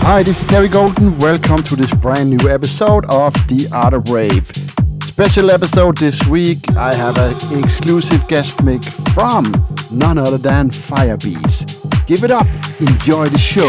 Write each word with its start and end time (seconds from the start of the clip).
Hi, 0.00 0.22
this 0.22 0.40
is 0.40 0.46
Terry 0.46 0.68
Golden. 0.68 1.18
Welcome 1.18 1.62
to 1.64 1.76
this 1.76 1.92
brand 1.94 2.30
new 2.30 2.48
episode 2.48 3.04
of 3.10 3.32
The 3.46 3.68
Art 3.74 3.92
of 3.94 4.08
Rave. 4.10 4.46
Special 5.02 5.50
episode 5.50 5.98
this 5.98 6.26
week. 6.26 6.58
I 6.76 6.94
have 6.94 7.18
an 7.18 7.34
exclusive 7.62 8.26
guest 8.28 8.62
mix 8.62 8.88
from 9.12 9.52
none 9.92 10.16
other 10.18 10.38
than 10.38 10.70
Firebeatz. 10.70 12.06
Give 12.06 12.24
it 12.24 12.30
up. 12.30 12.46
Enjoy 12.80 13.26
the 13.26 13.38
show. 13.38 13.68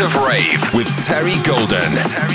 of 0.00 0.14
Rave 0.16 0.74
with 0.74 0.88
Terry 1.06 1.36
Golden. 1.42 2.25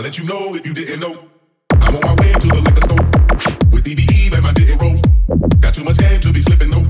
I'll 0.00 0.04
let 0.04 0.16
you 0.16 0.24
know 0.24 0.54
if 0.54 0.66
you 0.66 0.72
didn't 0.72 1.00
know. 1.00 1.28
I'm 1.72 1.94
on 1.94 2.00
my 2.00 2.14
way 2.22 2.32
to 2.32 2.46
the 2.46 2.62
liquor 2.62 2.80
store 2.80 3.04
with 3.70 3.84
DVE 3.84 4.32
and 4.32 4.42
my 4.42 4.50
didn't 4.54 4.78
rolls. 4.78 5.02
Got 5.60 5.74
too 5.74 5.84
much 5.84 5.98
game 5.98 6.18
to 6.20 6.32
be 6.32 6.40
slipping 6.40 6.70
though. 6.70 6.86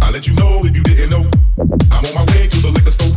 I'll 0.00 0.12
let 0.12 0.26
you 0.26 0.32
know 0.32 0.64
if 0.64 0.74
you 0.74 0.82
didn't 0.82 1.10
know. 1.10 1.28
I'm 1.92 2.04
on 2.06 2.14
my 2.14 2.32
way 2.32 2.48
to 2.48 2.56
the 2.62 2.70
liquor 2.72 2.90
store. 2.90 3.07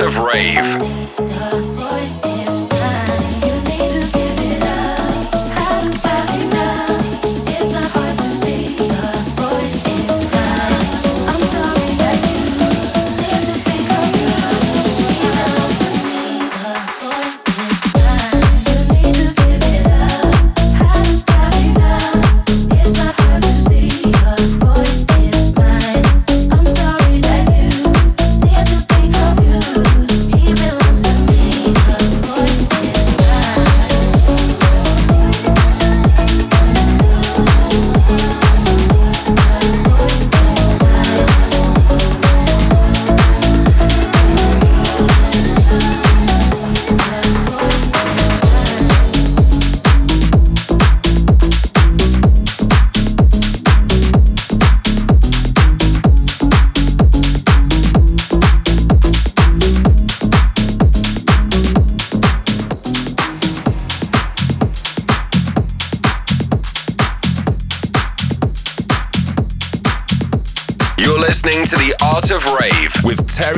of 0.00 0.18
rave. 0.18 0.97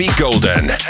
Terry 0.00 0.14
Golden. 0.19 0.89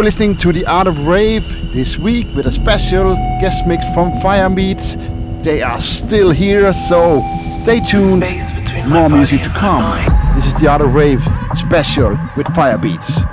You're 0.00 0.06
listening 0.06 0.34
to 0.36 0.50
The 0.50 0.64
Art 0.64 0.86
of 0.86 1.06
Rave 1.06 1.74
this 1.74 1.98
week 1.98 2.26
with 2.34 2.46
a 2.46 2.52
special 2.52 3.16
guest 3.38 3.66
mix 3.66 3.84
from 3.92 4.12
Firebeatz. 4.12 4.96
They 5.42 5.60
are 5.60 5.78
still 5.78 6.30
here, 6.30 6.72
so 6.72 7.20
stay 7.58 7.80
tuned. 7.80 8.24
More 8.88 9.10
music 9.10 9.42
to 9.42 9.50
come. 9.50 10.02
This 10.34 10.46
is 10.46 10.54
The 10.54 10.68
Art 10.68 10.80
of 10.80 10.94
Rave 10.94 11.22
special 11.54 12.18
with 12.34 12.46
Firebeatz. 12.46 13.29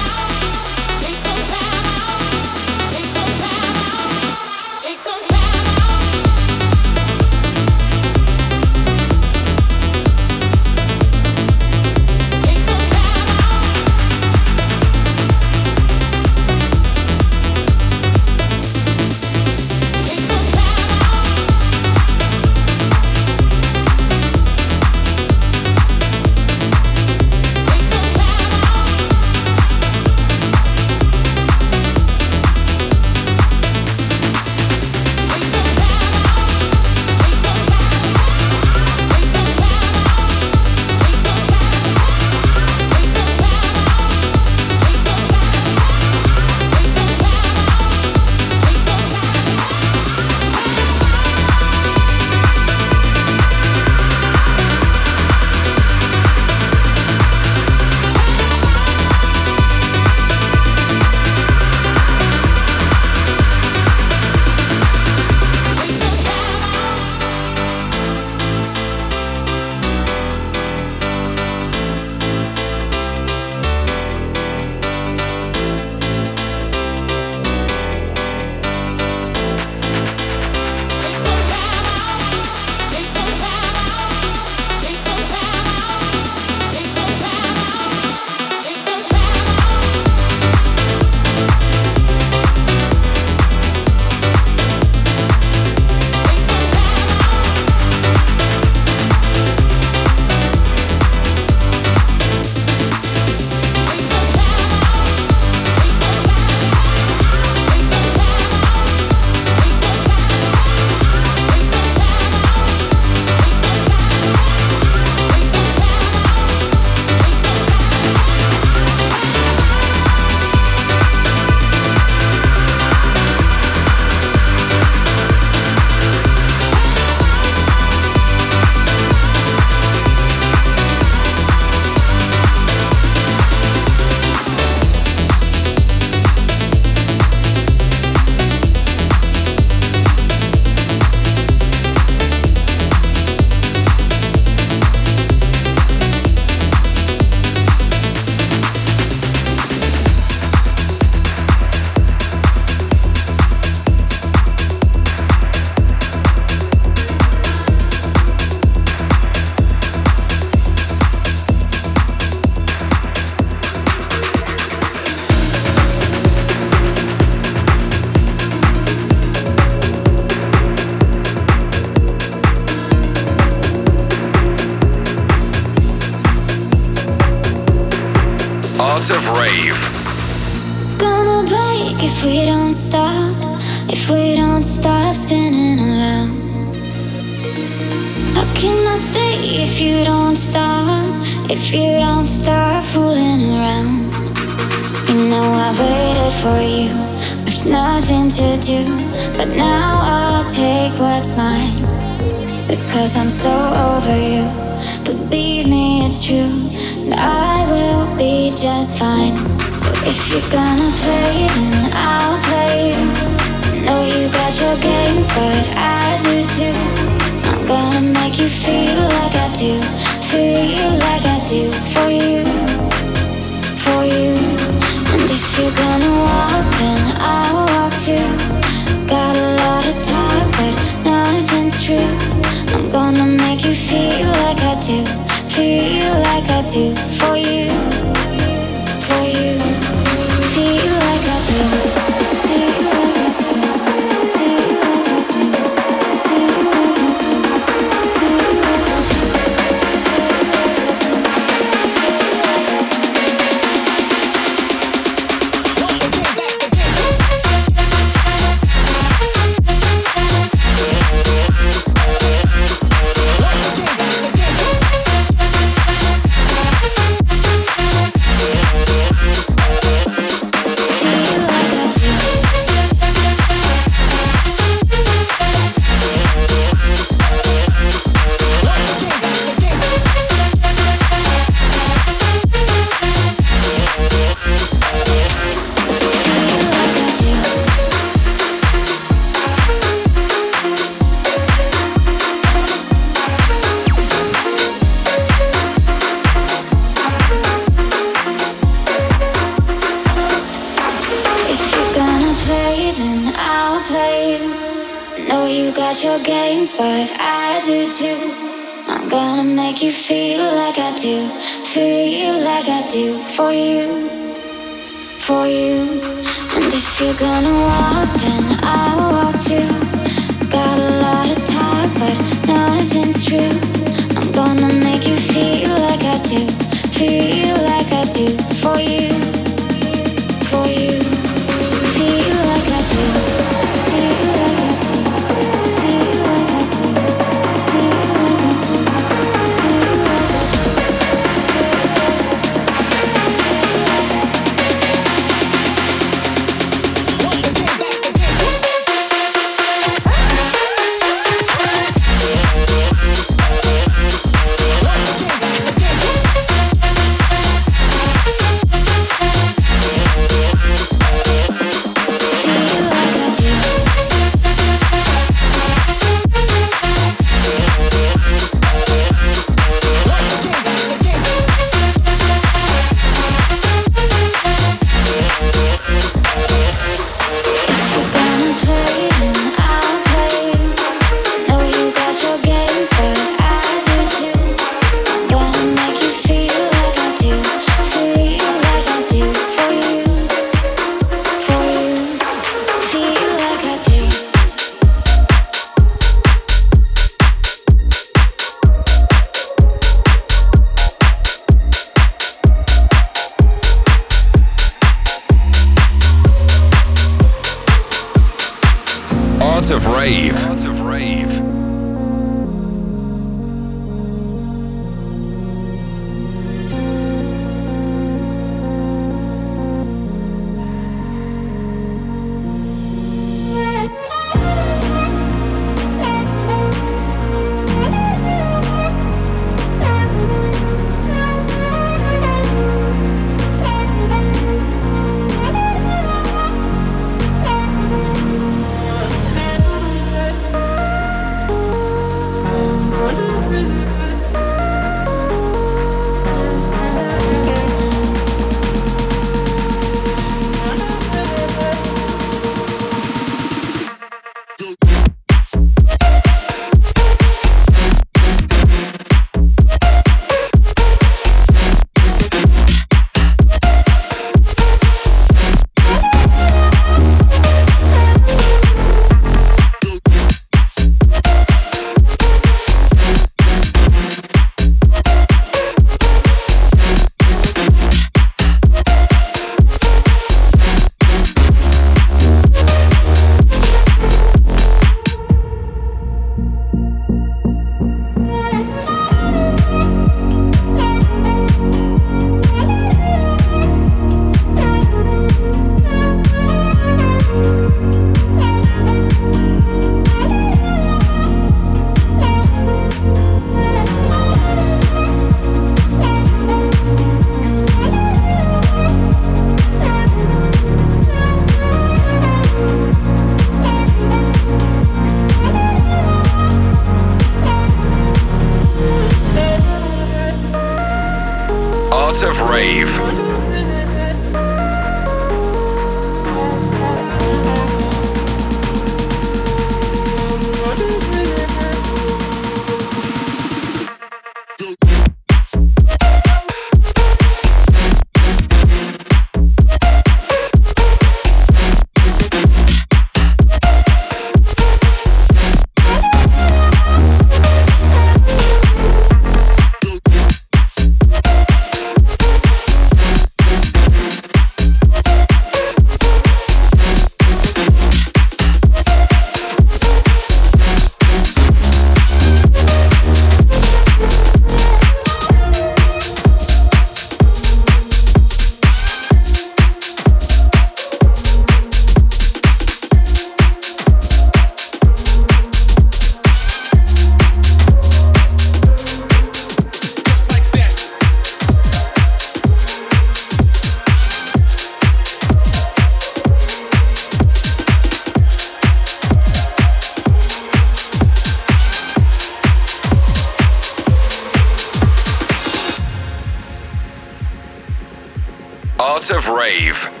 Of 599.11 599.27
Rave. 599.27 600.00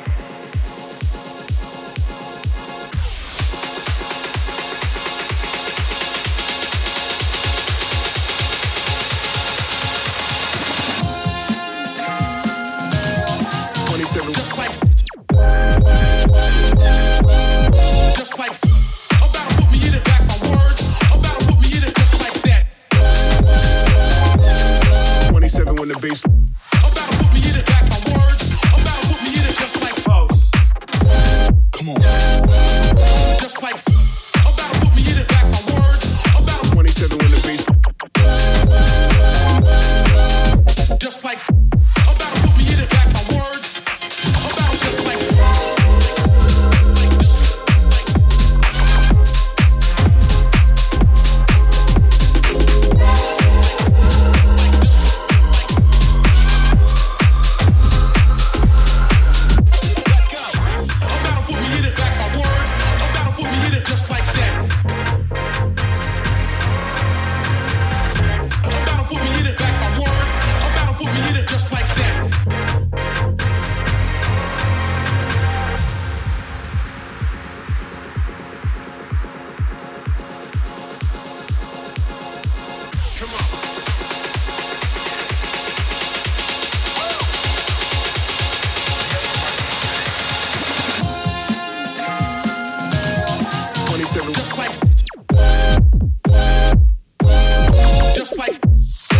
Just 98.47 99.10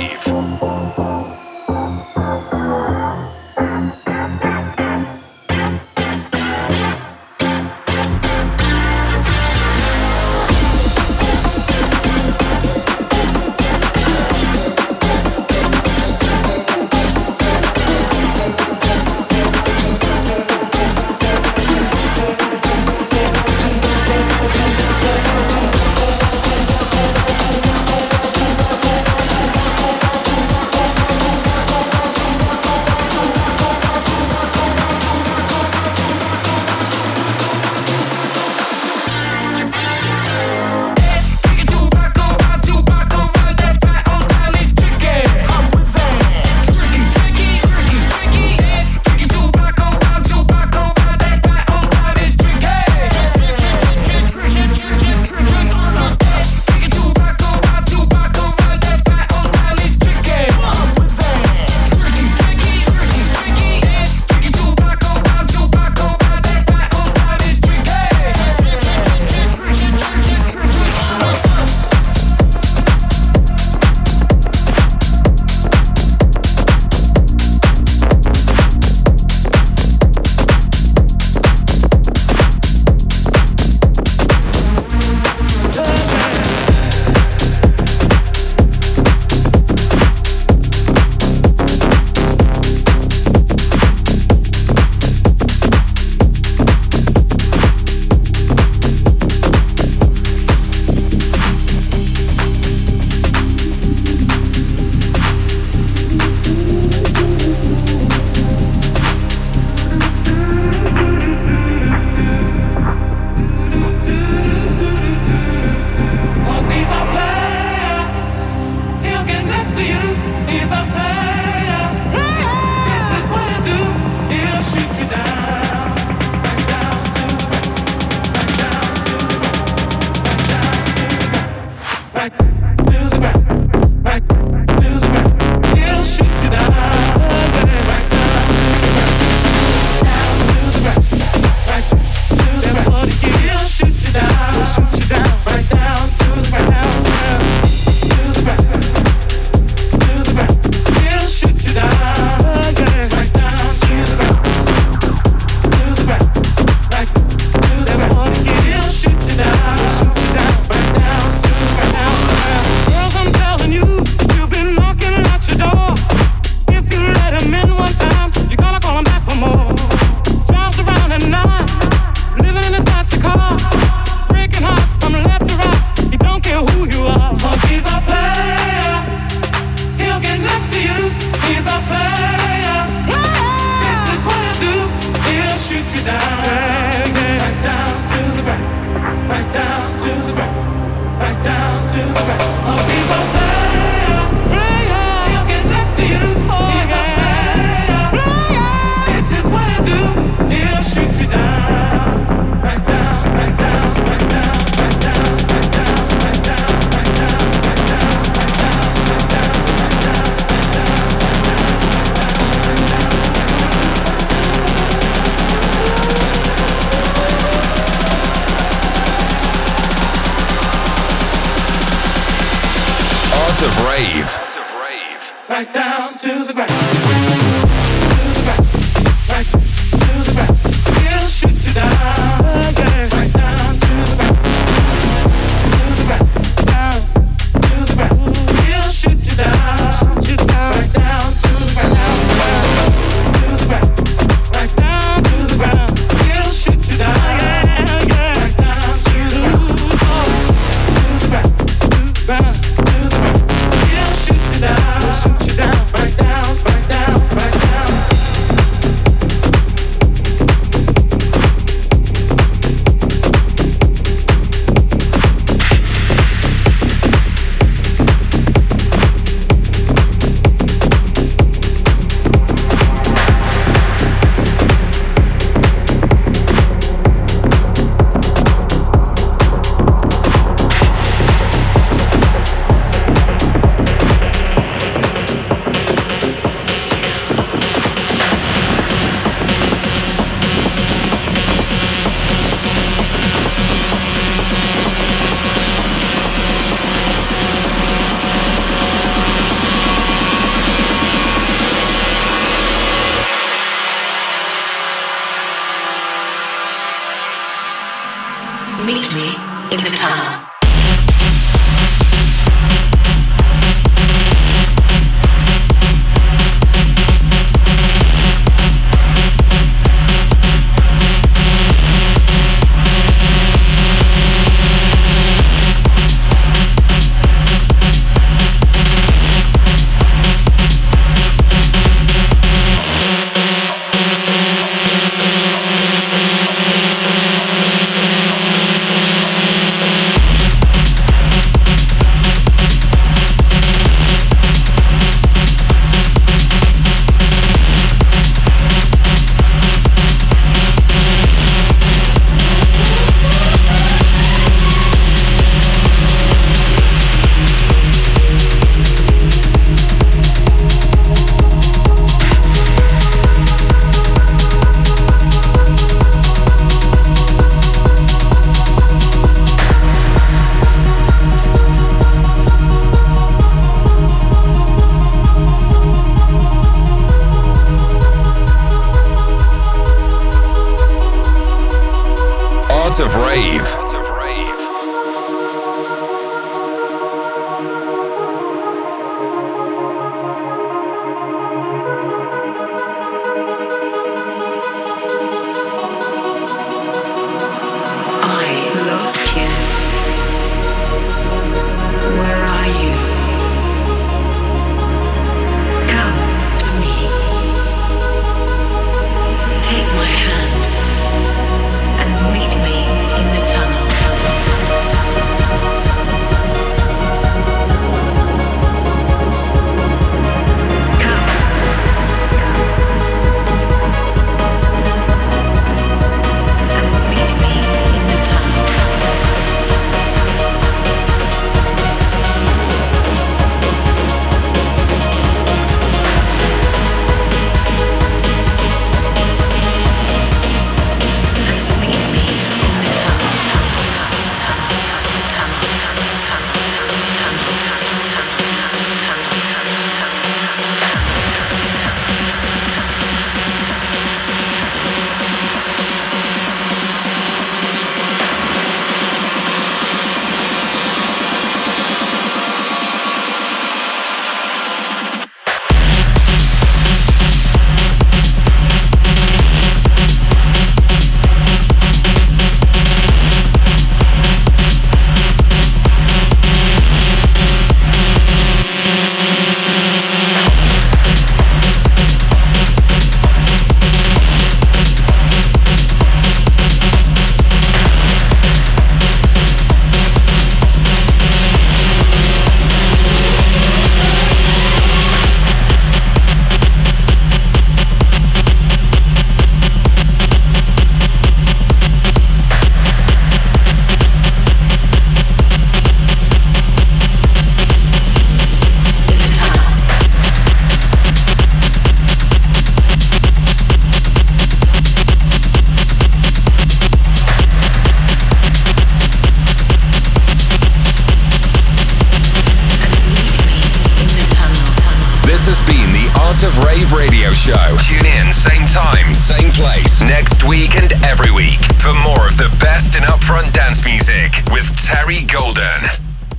Live. 0.00 0.29